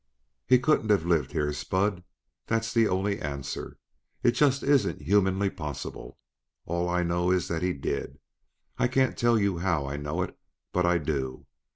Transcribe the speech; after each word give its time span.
"He 0.47 0.57
couldn't 0.57 0.89
have 0.89 1.05
lived 1.05 1.31
here, 1.31 1.53
Spud; 1.53 2.03
that's 2.47 2.73
the 2.73 2.87
only 2.87 3.21
answer. 3.21 3.77
It 4.23 4.31
just 4.31 4.63
isn't 4.63 5.03
humanly 5.03 5.51
possible. 5.51 6.17
All 6.65 6.89
I 6.89 7.03
know 7.03 7.29
is 7.29 7.47
that 7.49 7.61
he 7.61 7.73
did 7.73 8.15
it. 8.15 8.21
I 8.79 8.87
can't 8.87 9.15
tell 9.15 9.37
you 9.37 9.59
how 9.59 9.85
I 9.85 9.97
know 9.97 10.23
it, 10.23 10.35
but 10.73 10.87
I 10.87 10.97
do. 10.97 11.45